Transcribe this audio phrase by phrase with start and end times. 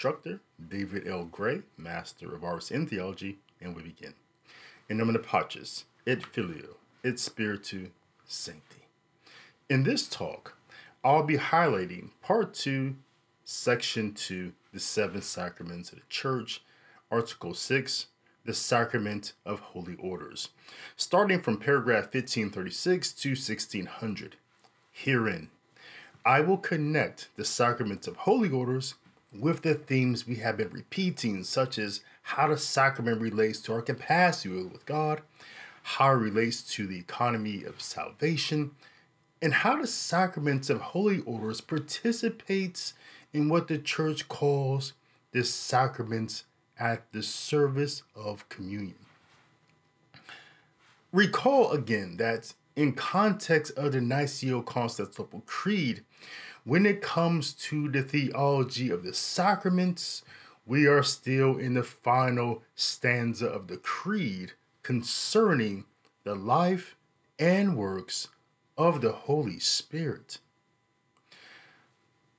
[0.00, 0.40] Instructor,
[0.70, 1.26] David L.
[1.26, 4.14] Gray, Master of Arts in Theology, and we begin.
[4.88, 7.88] In nomine Patris, et Filio, et Spiritu
[8.24, 8.86] Sancti.
[9.68, 10.56] In this talk,
[11.04, 12.96] I'll be highlighting Part 2,
[13.44, 16.62] Section 2, the seven sacraments of the Church,
[17.10, 18.06] Article 6,
[18.46, 20.48] the sacrament of holy orders,
[20.96, 24.36] starting from paragraph 1536 to 1600.
[24.92, 25.50] Herein,
[26.24, 28.94] I will connect the sacrament of holy orders
[29.32, 33.82] with the themes we have been repeating, such as how the sacrament relates to our
[33.82, 35.22] capacity with God,
[35.82, 38.72] how it relates to the economy of salvation,
[39.40, 42.94] and how the sacraments of holy orders participates
[43.32, 44.92] in what the church calls
[45.32, 46.44] the sacraments
[46.78, 48.96] at the service of communion.
[51.12, 56.04] Recall again that in context of the Niceno-Constantinople Creed,
[56.64, 60.22] when it comes to the theology of the sacraments,
[60.66, 64.52] we are still in the final stanza of the creed
[64.82, 65.84] concerning
[66.24, 66.96] the life
[67.38, 68.28] and works
[68.76, 70.38] of the Holy Spirit.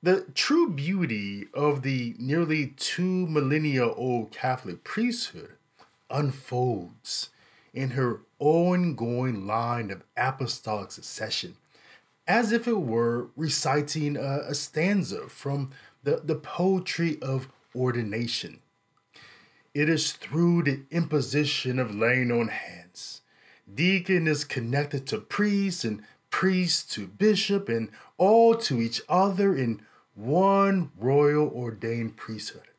[0.03, 5.57] The true beauty of the nearly two millennia old Catholic priesthood
[6.09, 7.29] unfolds
[7.73, 11.55] in her ongoing line of apostolic succession,
[12.31, 15.69] as if it were reciting a, a stanza from
[16.03, 18.61] the, the poetry of ordination.
[19.73, 23.19] It is through the imposition of laying on hands.
[23.71, 29.81] Deacon is connected to priest and priest to bishop and all to each other in
[30.15, 32.69] one royal ordained priesthood.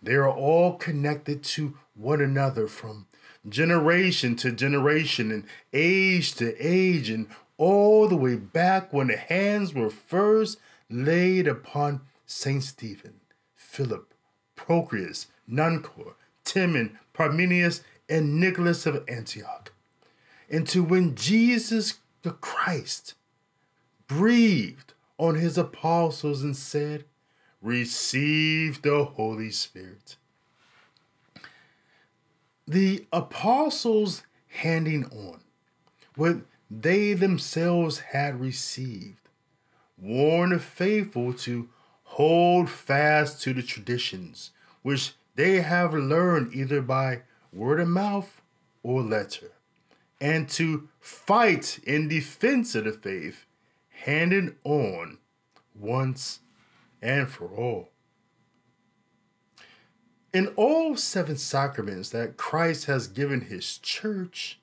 [0.00, 3.06] They are all connected to one another from
[3.48, 7.26] generation to generation and age to age and
[7.56, 10.58] all the way back when the hands were first
[10.90, 13.20] laid upon Saint Stephen,
[13.54, 14.12] Philip,
[14.56, 16.14] Prochorus, Nicanor,
[16.44, 19.72] Timon, Parmenas, and Nicholas of Antioch.
[20.50, 23.14] And to when Jesus the Christ
[24.06, 27.04] breathed on his apostles and said,
[27.62, 30.16] Receive the Holy Spirit.
[32.66, 35.40] The apostles handing on
[36.16, 36.38] what
[36.82, 39.28] they themselves had received
[39.96, 41.68] warned the faithful to
[42.02, 44.50] hold fast to the traditions
[44.82, 48.40] which they have learned either by word of mouth
[48.82, 49.52] or letter,
[50.20, 53.46] and to fight in defense of the faith
[53.88, 55.18] handed on
[55.74, 56.40] once
[57.00, 57.90] and for all.
[60.32, 64.60] In all seven sacraments that Christ has given his church,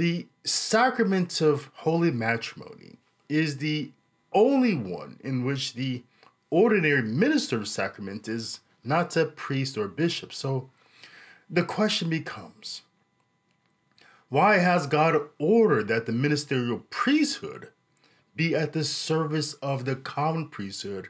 [0.00, 2.96] the sacrament of holy matrimony
[3.28, 3.92] is the
[4.32, 6.02] only one in which the
[6.48, 10.32] ordinary minister of sacrament is not a priest or bishop.
[10.32, 10.70] So
[11.50, 12.80] the question becomes
[14.30, 17.68] why has God ordered that the ministerial priesthood
[18.34, 21.08] be at the service of the common priesthood,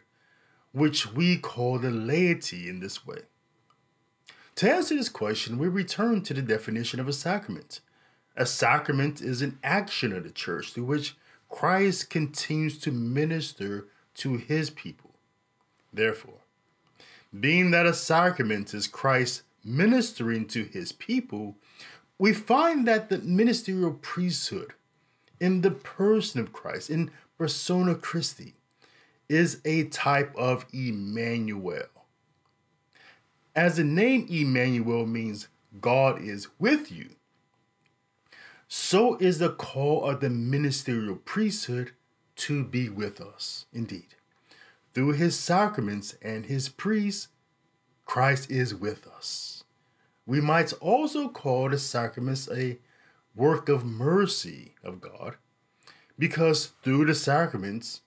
[0.72, 3.20] which we call the laity in this way?
[4.56, 7.80] To answer this question, we return to the definition of a sacrament.
[8.40, 11.14] A sacrament is an action of the church through which
[11.50, 15.10] Christ continues to minister to his people.
[15.92, 16.40] Therefore,
[17.38, 21.56] being that a sacrament is Christ ministering to his people,
[22.18, 24.72] we find that the ministerial priesthood
[25.38, 28.54] in the person of Christ, in persona Christi,
[29.28, 31.90] is a type of Emmanuel.
[33.54, 37.10] As the name Emmanuel means God is with you,
[38.72, 41.90] so is the call of the ministerial priesthood
[42.36, 44.14] to be with us, indeed.
[44.94, 47.26] Through his sacraments and his priests,
[48.06, 49.64] Christ is with us.
[50.24, 52.78] We might also call the sacraments a
[53.34, 55.34] work of mercy of God,
[56.16, 58.02] because through the sacraments,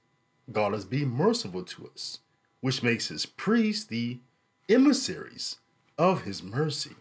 [0.49, 2.19] God is being merciful to us,
[2.61, 4.19] which makes his priests the
[4.69, 5.57] emissaries
[5.97, 6.95] of his mercy.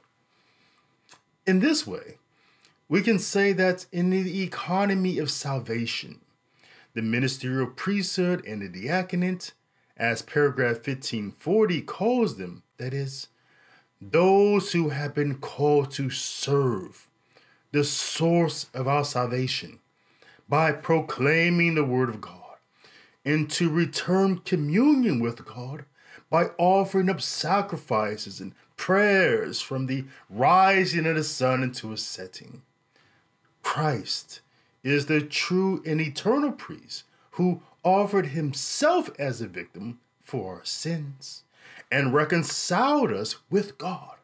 [1.46, 2.18] In this way,
[2.92, 6.20] we can say that in the economy of salvation,
[6.92, 9.52] the ministerial priesthood and the diaconate
[9.96, 13.28] as paragraph 1540 calls them, that is,
[13.98, 17.08] those who have been called to serve
[17.70, 19.78] the source of our salvation
[20.46, 22.58] by proclaiming the word of God
[23.24, 25.86] and to return communion with God
[26.28, 32.60] by offering up sacrifices and prayers from the rising of the sun into its setting.
[33.62, 34.40] Christ
[34.82, 41.44] is the true and eternal priest who offered himself as a victim for our sins
[41.90, 44.16] and reconciled us with God.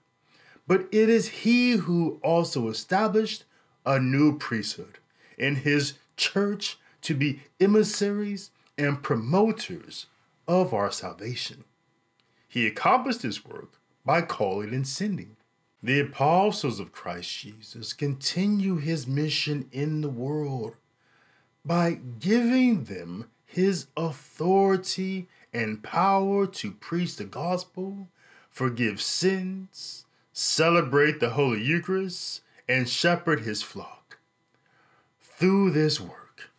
[0.67, 3.45] But it is he who also established
[3.87, 4.99] a new priesthood
[5.39, 10.07] in his church to be emissaries and promoters
[10.47, 11.65] of our salvation.
[12.49, 15.37] He accomplished his work by calling and sending.
[15.81, 20.75] The apostles of Christ Jesus continue his mission in the world
[21.65, 28.09] by giving them his authority and power to preach the gospel,
[28.51, 34.19] forgive sins, celebrate the Holy Eucharist, and shepherd his flock.
[35.21, 36.51] Through this work,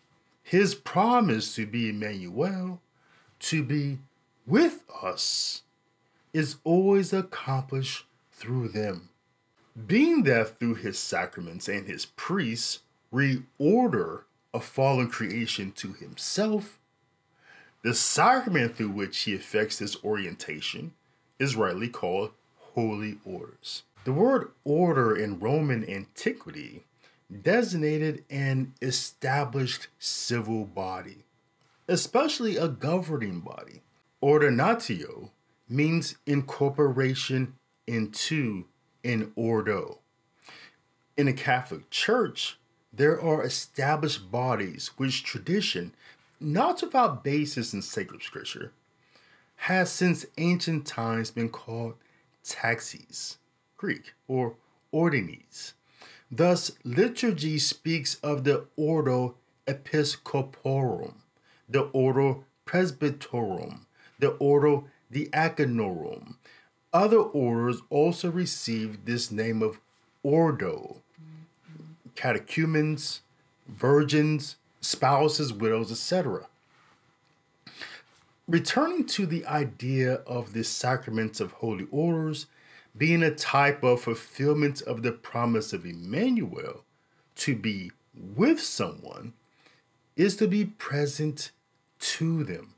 [0.41, 2.81] his promise to be Emmanuel,
[3.39, 3.99] to be
[4.47, 5.63] with us,
[6.31, 9.08] is always accomplished through them.
[9.87, 12.79] Being that through his sacraments and his priests
[13.13, 14.23] reorder
[14.53, 16.79] a fallen creation to himself,
[17.83, 20.93] the sacrament through which he effects this orientation
[21.37, 22.31] is rightly called
[22.73, 23.83] holy orders.
[24.03, 26.83] The word order in Roman antiquity
[27.41, 31.25] designated an established civil body,
[31.87, 33.81] especially a governing body.
[34.21, 35.29] Ordinatio
[35.69, 37.53] means incorporation
[37.87, 38.65] into
[39.03, 39.99] an ordo.
[41.17, 42.57] In the Catholic Church,
[42.91, 45.93] there are established bodies which tradition
[46.39, 48.71] not without basis in sacred scripture,
[49.55, 51.95] has since ancient times been called
[52.43, 53.37] taxis,
[53.77, 54.55] Greek, or
[54.93, 55.73] ordines.
[56.31, 59.35] Thus, liturgy speaks of the ordo
[59.67, 61.15] episcoporum,
[61.67, 63.81] the ordo presbyterorum,
[64.19, 66.35] the ordo diaconorum.
[66.91, 69.79] Other orders also received this name of
[70.23, 71.01] ordo,
[72.15, 73.21] catechumens,
[73.67, 76.47] virgins, spouses, widows, etc.
[78.47, 82.47] Returning to the idea of the sacraments of holy orders
[82.97, 86.83] being a type of fulfillment of the promise of Emmanuel
[87.35, 89.33] to be with someone
[90.15, 91.51] is to be present
[91.99, 92.73] to them.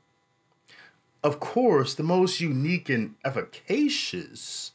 [1.22, 4.72] Of course, the most unique and efficacious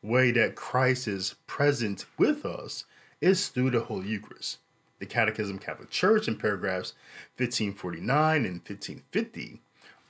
[0.00, 2.84] way that Christ is present with us
[3.20, 4.58] is through the Holy Eucharist.
[5.00, 6.92] The Catechism Catholic Church in paragraphs
[7.36, 9.60] 1549 and 1550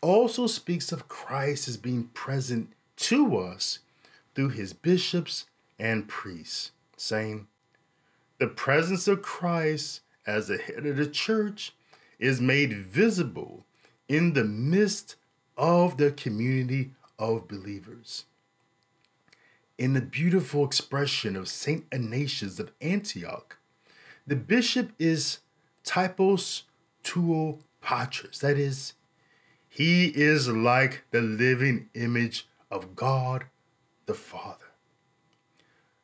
[0.00, 3.78] also speaks of Christ as being present to us
[4.34, 5.46] through his bishops
[5.78, 7.46] and priests, saying,
[8.38, 11.72] The presence of Christ as the head of the church
[12.18, 13.64] is made visible
[14.08, 15.16] in the midst
[15.58, 18.24] of the community of believers.
[19.76, 21.84] In the beautiful expression of St.
[21.92, 23.58] Ignatius of Antioch,
[24.26, 25.38] the bishop is
[25.84, 26.64] typos
[27.02, 28.40] tou Patros.
[28.40, 28.94] That is,
[29.68, 33.46] he is like the living image of God
[34.06, 34.64] the Father.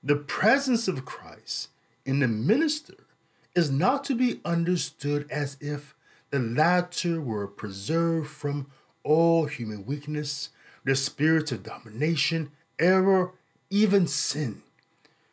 [0.03, 1.71] The presence of Christ
[2.05, 3.07] in the minister
[3.55, 5.95] is not to be understood as if
[6.31, 8.67] the latter were preserved from
[9.05, 10.49] all human weakness,
[10.85, 13.33] the spirit of domination, error,
[13.71, 14.63] even sin.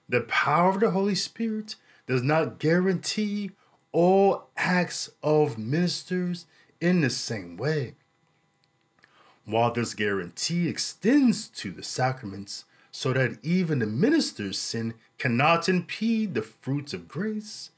[0.08, 1.76] The power of the Holy Spirit
[2.06, 3.52] does not guarantee
[3.92, 6.46] all acts of ministers
[6.80, 7.96] in the same way.
[9.46, 16.34] While this guarantee extends to the sacraments, so that even the minister's sin cannot impede
[16.34, 17.72] the fruits of grace,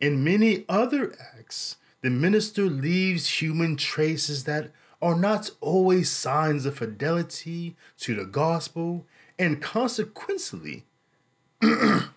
[0.00, 6.78] in many other acts, the minister leaves human traces that are not always signs of
[6.78, 9.04] fidelity to the gospel,
[9.38, 10.84] and consequently,
[11.62, 12.08] and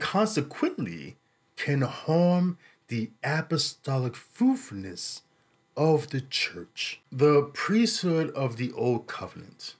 [0.00, 1.16] consequently
[1.56, 2.58] can harm
[2.88, 5.22] the apostolic fruitfulness
[5.76, 7.00] of the church.
[7.12, 9.74] The priesthood of the Old Covenant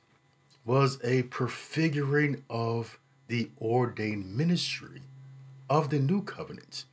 [0.65, 5.03] was a prefiguring of the ordained ministry
[5.69, 6.85] of the New Covenant.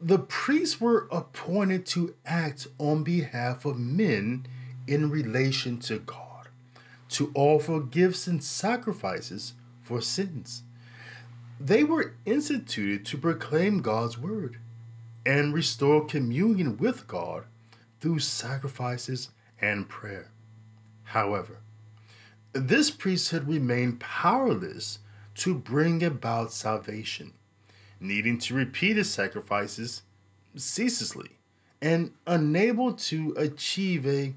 [0.00, 4.46] The priests were appointed to act on behalf of men
[4.86, 6.48] in relation to God,
[7.10, 10.62] to offer gifts and sacrifices for sins
[11.60, 14.56] they were instituted to proclaim God's word
[15.26, 17.44] and restore communion with God
[18.00, 19.28] through sacrifices
[19.60, 20.30] and prayer.
[21.04, 21.58] However,
[22.54, 25.00] this priesthood remained powerless
[25.34, 27.34] to bring about salvation,
[28.00, 30.02] needing to repeat his sacrifices
[30.56, 31.38] ceaselessly
[31.80, 34.34] and unable to achieve a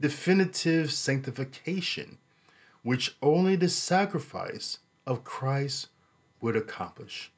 [0.00, 2.18] definitive sanctification,
[2.82, 5.88] which only the sacrifice of Christ
[6.40, 7.32] would accomplish.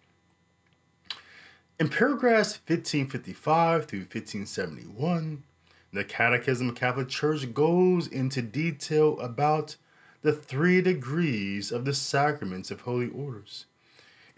[1.79, 5.45] In paragraphs 1555 through 1571,
[5.93, 9.77] The Catechism of Catholic Church goes into detail about
[10.23, 13.67] the three degrees of the sacraments of holy orders.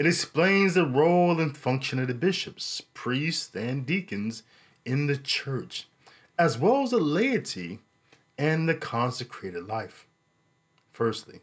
[0.00, 4.42] It explains the role and function of the bishops, priests, and deacons
[4.86, 5.88] in the church,
[6.38, 7.80] as well as the laity
[8.38, 10.06] and the consecrated life.
[10.90, 11.40] Firstly,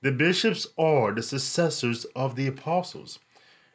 [0.00, 3.18] the bishops are the successors of the apostles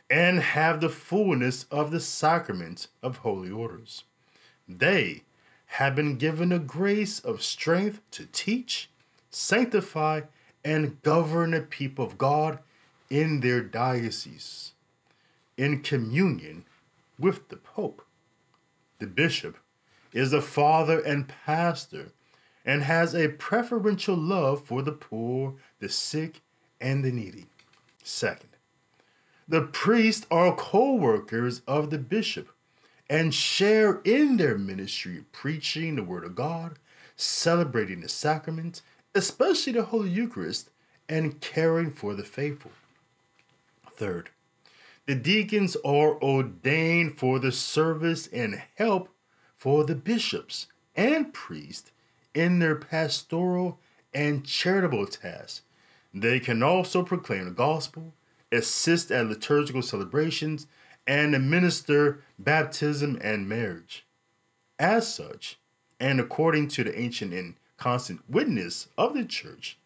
[0.10, 4.06] and have the fullness of the sacrament of holy orders.
[4.68, 5.22] They
[5.68, 8.90] have been given a grace of strength to teach,
[9.30, 10.22] sanctify,
[10.66, 12.58] and govern the people of God
[13.10, 14.74] in their dioceses,
[15.58, 16.66] in communion
[17.20, 18.06] with the Pope.
[19.00, 19.58] The bishop
[20.14, 22.12] is the father and pastor
[22.66, 26.42] and has a preferential love for the poor, the sick,
[26.80, 27.46] and the needy.
[28.04, 28.50] Second,
[29.48, 32.50] the priests are co workers of the bishop
[33.10, 36.80] and share in their ministry preaching the Word of God,
[37.16, 38.82] celebrating the sacraments,
[39.14, 40.70] especially the Holy Eucharist,
[41.10, 42.72] and caring for the faithful.
[44.04, 44.32] Third,
[45.06, 49.08] the deacons are ordained for the service and help
[49.56, 51.94] for the bishops and priests
[52.34, 53.80] in their pastoral
[54.14, 55.62] and charitable tasks.
[56.14, 58.14] They can also proclaim the gospel,
[58.52, 60.68] assist at liturgical celebrations,
[61.08, 64.06] and administer baptism and marriage.
[64.78, 65.60] As such,
[65.98, 69.78] and according to the ancient and constant witness of the church,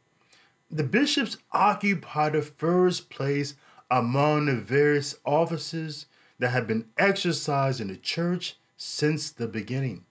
[0.71, 3.53] the bishops occupy the first place
[3.89, 6.05] among the various offices
[6.39, 10.05] that have been exercised in the church since the beginning.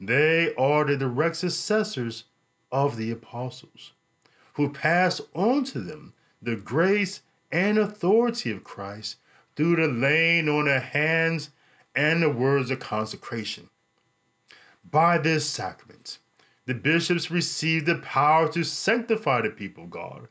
[0.00, 2.24] They are the direct successors
[2.72, 3.92] of the apostles,
[4.54, 7.20] who pass on to them the grace
[7.52, 9.16] and authority of Christ
[9.54, 11.50] through the laying on of hands
[11.94, 13.68] and the words of consecration.
[14.88, 16.18] By this sacrament,
[16.66, 20.28] the bishops receive the power to sanctify the people of God,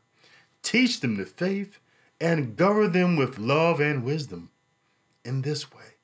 [0.62, 1.78] teach them the faith,
[2.22, 4.48] and govern them with love and wisdom.
[5.24, 5.96] In this way,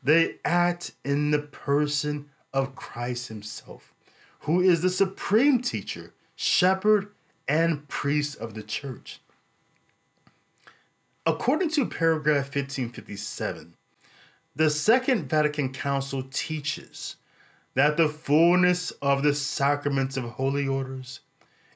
[0.00, 3.92] they act in the person of Christ Himself,
[4.40, 7.08] who is the supreme teacher, shepherd,
[7.48, 9.20] and priest of the church.
[11.26, 13.74] According to paragraph 1557,
[14.54, 17.16] the Second Vatican Council teaches
[17.74, 21.20] that the fullness of the sacraments of holy orders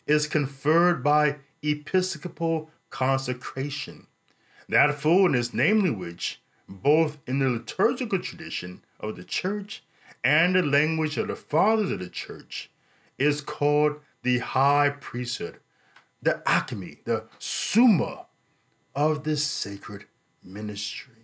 [0.06, 4.06] is conferred by episcopal consecration.
[4.68, 9.82] That fullness, namely which, both in the liturgical tradition of the church
[10.22, 12.70] and the language of the fathers of the church
[13.18, 15.58] is called the high priesthood,
[16.22, 18.26] the acme, the summa
[18.94, 20.04] of this sacred
[20.44, 21.14] ministry.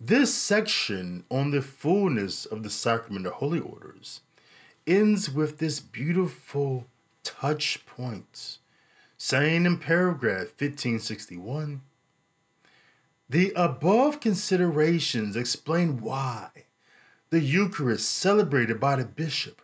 [0.00, 4.20] This section on the fullness of the sacrament of holy orders
[4.86, 6.86] ends with this beautiful
[7.24, 8.58] touch point,
[9.22, 11.82] saying in paragraph 1561
[13.28, 16.48] the above considerations explain why
[17.28, 19.60] the Eucharist celebrated by the bishop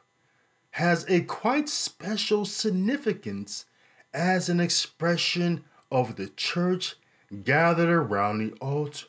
[0.73, 3.65] has a quite special significance
[4.13, 6.97] as an expression of the church
[7.43, 9.07] gathered around the altar,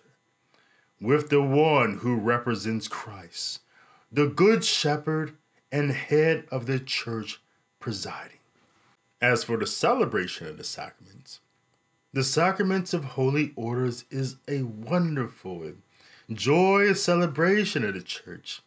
[1.02, 3.60] with the one who represents Christ,
[4.10, 5.36] the Good Shepherd
[5.74, 7.42] and head of the church
[7.82, 8.37] presiding.
[9.22, 11.40] As for the celebration of the sacraments,
[12.14, 15.74] the sacraments of holy orders is a wonderful
[16.32, 18.62] joyous celebration of the church,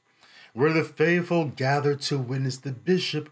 [0.53, 3.31] where the faithful gather to witness the bishop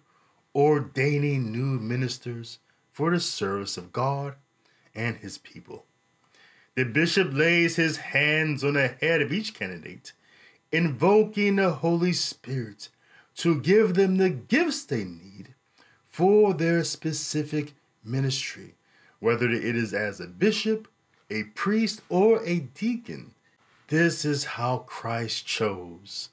[0.54, 2.60] ordaining new ministers
[2.92, 4.36] for the service of God
[4.94, 5.86] and his people.
[6.76, 10.12] The bishop lays his hands on the head of each candidate,
[10.70, 12.90] invoking the Holy Spirit
[13.38, 15.54] to give them the gifts they need
[16.18, 18.74] for their specific ministry
[19.20, 20.88] whether it is as a bishop,
[21.30, 23.34] a priest, or a deacon.
[23.86, 26.30] This is how Christ chose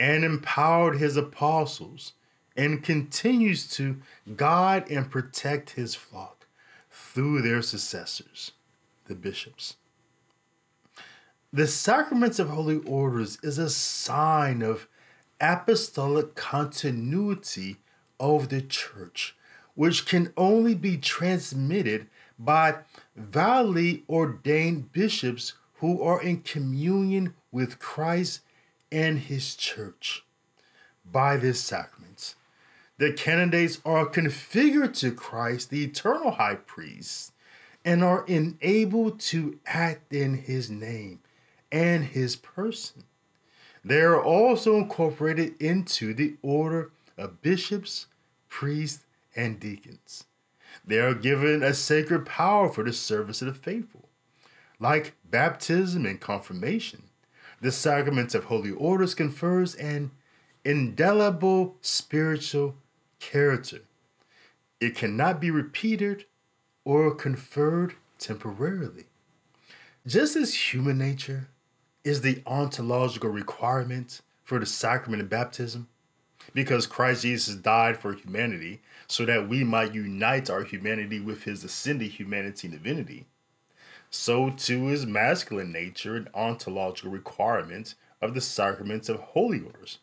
[0.00, 2.14] and empowered his apostles
[2.56, 4.02] and continues to
[4.36, 6.46] guide and protect his flock
[6.90, 8.50] through their successors,
[9.06, 9.76] the bishops.
[11.52, 14.88] The sacraments of holy orders is a sign of
[15.40, 17.76] apostolic continuity
[18.20, 19.34] of the church,
[19.74, 22.06] which can only be transmitted
[22.38, 22.76] by
[23.16, 28.42] validly ordained bishops who are in communion with Christ
[28.92, 30.24] and his church.
[31.10, 32.34] By this sacrament,
[32.98, 37.32] the candidates are configured to Christ, the eternal high priest,
[37.84, 41.20] and are enabled to act in his name
[41.72, 43.04] and his person.
[43.82, 48.06] they are also incorporated into the order of bishops,
[48.50, 50.24] priests, and deacons.
[50.84, 54.08] They are given a sacred power for the service of the faithful.
[54.78, 57.04] Like baptism and confirmation,
[57.60, 60.10] the sacrament of holy orders confers an
[60.64, 62.74] indelible spiritual
[63.18, 63.80] character.
[64.80, 66.24] It cannot be repeated
[66.84, 69.04] or conferred temporarily.
[70.06, 71.48] Just as human nature
[72.04, 75.88] is the ontological requirement for the sacrament of baptism,
[76.54, 81.64] because Christ Jesus died for humanity so that we might unite our humanity with his
[81.64, 83.26] ascended humanity and divinity,
[84.10, 89.98] so too is masculine nature an ontological requirement of the sacraments of holy orders.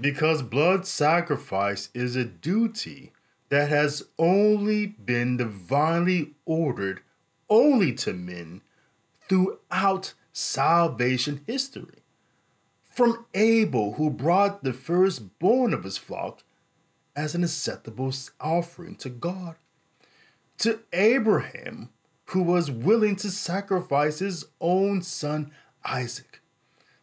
[0.00, 3.12] Because blood sacrifice is a duty
[3.48, 7.00] that has only been divinely ordered
[7.48, 8.62] only to men
[9.28, 12.03] throughout salvation history.
[12.94, 16.44] From Abel, who brought the firstborn of his flock
[17.16, 19.56] as an acceptable offering to God,
[20.58, 21.88] to Abraham,
[22.26, 25.50] who was willing to sacrifice his own son
[25.84, 26.40] Isaac,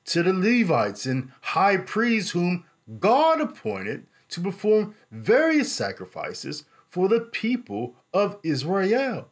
[0.06, 2.64] to the Levites and high priests whom
[3.02, 9.28] God appointed to perform various sacrifices for the people of Israel,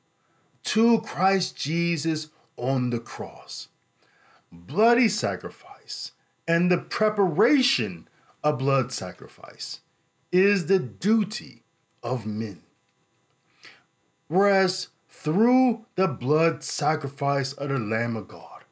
[0.65, 3.69] to Christ Jesus on the cross.
[4.51, 6.11] Bloody sacrifice
[6.49, 8.07] and the preparation
[8.43, 9.81] of blood sacrifice
[10.31, 11.61] is the duty
[12.01, 12.59] of men.
[14.27, 18.63] Whereas through the blood sacrifice of the Lamb of God.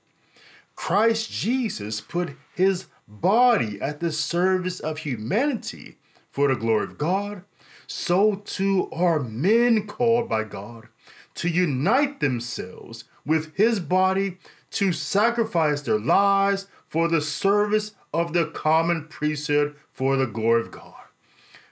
[0.76, 5.98] Christ Jesus put his body at the service of humanity
[6.32, 7.44] for the glory of God,
[7.86, 10.88] so too are men called by God
[11.36, 14.38] to unite themselves with his body
[14.72, 20.72] to sacrifice their lives for the service of the common priesthood for the glory of
[20.72, 20.96] God.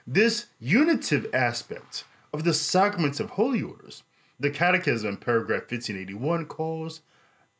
[0.06, 4.04] This unitive aspect of the sacraments of holy orders
[4.38, 7.00] the Catechism, paragraph 1581, calls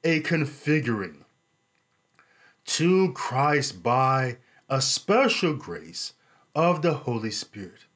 [0.05, 1.25] a configuring
[2.67, 4.37] to Christ by
[4.69, 6.13] a special grace
[6.55, 7.87] of the Holy Spirit,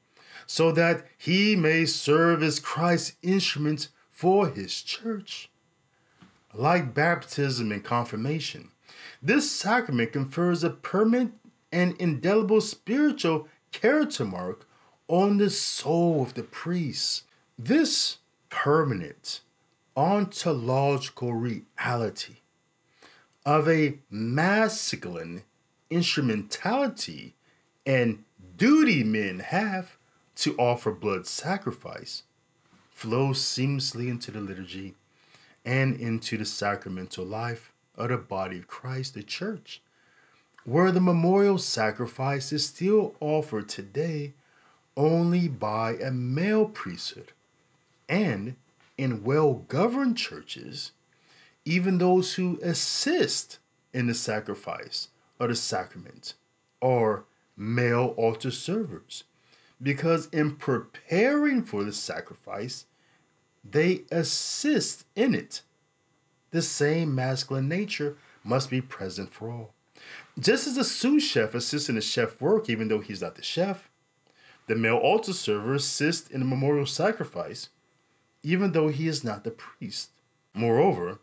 [0.49, 5.49] so that he may serve as Christ's instrument for his church.
[6.53, 8.73] Like baptism and confirmation,
[9.23, 11.35] this sacrament confers a permanent
[11.71, 14.67] and indelible spiritual character mark
[15.09, 17.25] on the soul of the priest.
[17.59, 19.41] This permanent
[19.97, 22.37] ontological reality
[23.45, 25.43] of a masculine
[25.91, 27.35] instrumentality
[27.85, 28.25] and
[28.57, 29.99] duty men have
[30.37, 32.23] to offer blood sacrifice
[32.91, 34.95] flows seamlessly into the liturgy
[35.65, 39.83] and into the sacramental life of the body of Christ, the church,
[40.65, 44.35] where the memorial sacrifice is still offered today
[44.97, 47.33] only by a male priesthood
[48.09, 48.57] and
[48.99, 50.93] in well governed churches,
[51.65, 53.59] even those who assist
[53.95, 55.09] in the sacrifice
[55.39, 56.35] of the sacrament
[56.83, 57.25] are
[57.57, 59.25] male altar servers.
[59.83, 62.85] Because in preparing for the sacrifice,
[63.65, 65.63] they assist in it.
[66.51, 69.75] The same masculine nature must be present for all.
[70.39, 73.43] Just as a sous chef assists in the chef work, even though he's not the
[73.43, 73.91] chef,
[74.67, 77.69] the male altar server assists in the memorial sacrifice,
[78.43, 80.11] even though he is not the priest.
[80.55, 81.19] Moreover,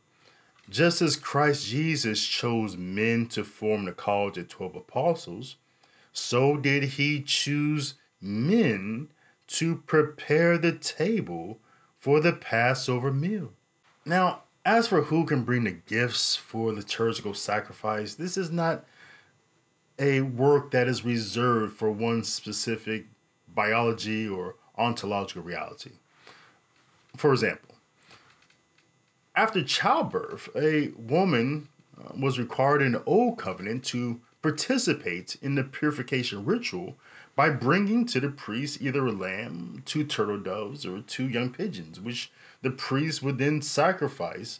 [0.70, 5.56] just as Christ Jesus chose men to form the college of 12 apostles,
[6.12, 9.10] so did he choose men
[9.48, 11.60] to prepare the table
[12.00, 13.54] for the Passover meal.
[14.06, 18.84] Now, as for who can bring the gifts for liturgical sacrifice, this is not
[19.98, 23.06] a work that is reserved for one specific
[23.48, 25.92] biology or ontological reality.
[27.16, 27.76] For example,
[29.38, 35.64] after childbirth, a woman uh, was required in the Old Covenant to participate in the
[35.64, 36.98] purification ritual
[37.38, 42.00] by bringing to the priest either a lamb, two turtle doves, or two young pigeons,
[42.00, 42.32] which
[42.64, 44.60] the priest would then sacrifice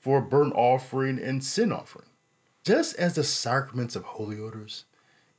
[0.00, 2.06] for a burnt offering and sin offering.
[2.64, 4.86] Just as the sacraments of holy orders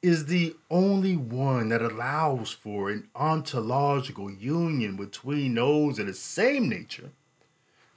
[0.03, 6.69] is the only one that allows for an ontological union between those of the same
[6.69, 7.09] nature,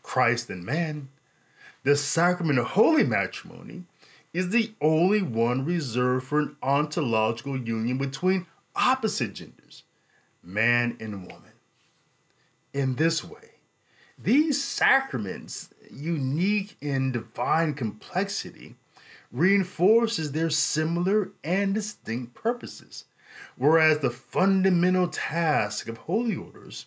[0.03, 1.11] Christ and man,
[1.83, 3.85] the sacrament of holy matrimony
[4.33, 8.47] is the only one reserved for an ontological union between
[8.79, 9.83] opposite genders,
[10.43, 11.53] man and woman.
[12.73, 13.51] In this way,
[14.17, 18.77] these sacraments, unique in divine complexity,
[19.33, 23.05] reinforces their similar and distinct purposes,
[23.57, 26.87] whereas the fundamental task of holy orders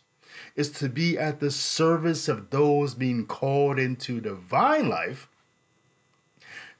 [0.55, 5.27] is to be at the service of those being called into divine life.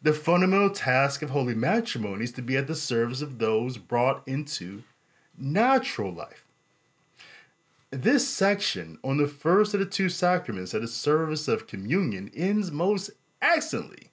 [0.01, 4.27] The fundamental task of holy matrimony is to be at the service of those brought
[4.27, 4.83] into
[5.41, 6.45] natural life.
[7.89, 12.71] This section on the first of the two sacraments at the service of communion ends
[12.71, 14.11] most excellently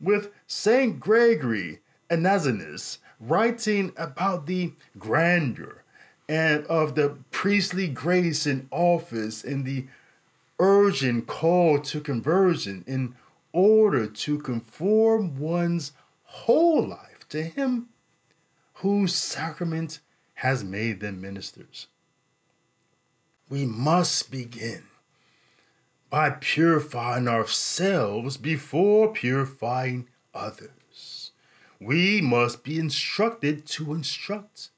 [0.00, 1.80] with Saint Gregory
[2.10, 5.82] Nazianzus writing about the grandeur
[6.28, 9.86] and of the priestly grace and office and the
[10.58, 13.14] urgent call to conversion in
[13.52, 15.92] order to conform one's
[16.24, 17.88] whole life to Him
[18.74, 20.00] whose sacrament
[20.34, 21.86] has made them ministers.
[23.48, 24.84] We must begin
[26.10, 31.32] by purifying ourselves before purifying others.
[31.80, 34.70] We must be instructed to instruct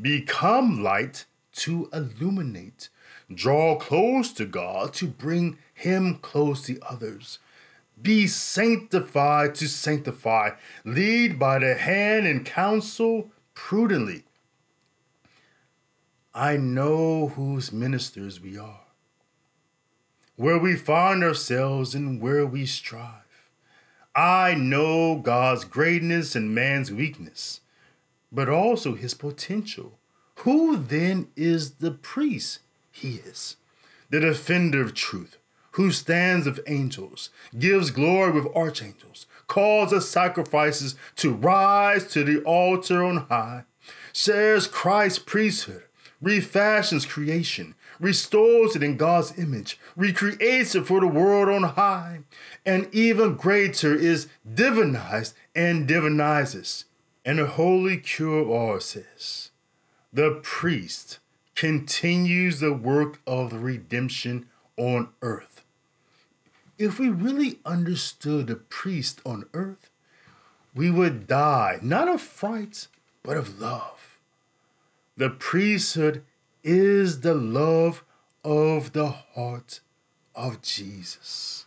[0.00, 2.88] become light to illuminate,
[3.32, 7.38] draw close to God to bring Him close to others.
[8.00, 10.52] Be sanctified to sanctify,
[10.84, 14.24] lead by the hand and counsel prudently.
[16.34, 18.86] I know whose ministers we are,
[20.36, 23.48] where we find ourselves and where we strive.
[24.14, 27.60] I know God's greatness and man's weakness
[28.32, 29.98] but also his potential.
[30.36, 32.60] Who then is the priest?
[32.90, 33.56] He is
[34.10, 35.38] the defender of truth,
[35.72, 42.42] who stands with angels, gives glory with archangels, calls the sacrifices to rise to the
[42.42, 43.64] altar on high,
[44.12, 45.84] shares Christ's priesthood,
[46.22, 52.20] refashions creation, restores it in God's image, recreates it for the world on high,
[52.64, 56.84] and even greater is divinized and divinizes.
[57.24, 59.50] And the Holy Curé of Ars says,
[60.12, 61.18] the priest
[61.54, 65.64] continues the work of the redemption on earth.
[66.78, 69.90] If we really understood the priest on earth,
[70.74, 72.88] we would die not of fright,
[73.22, 74.11] but of love.
[75.22, 76.24] The priesthood
[76.64, 78.02] is the love
[78.42, 79.78] of the heart
[80.34, 81.64] of Jesus.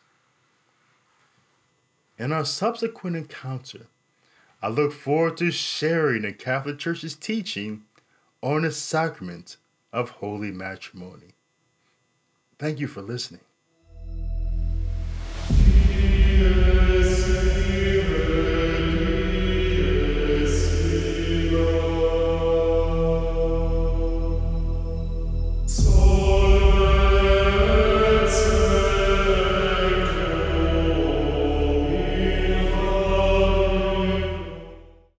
[2.19, 3.87] In our subsequent encounter,
[4.61, 7.83] I look forward to sharing the Catholic Church's teaching
[8.41, 9.55] on the sacrament
[9.93, 11.35] of holy matrimony.
[12.59, 13.39] Thank you for listening.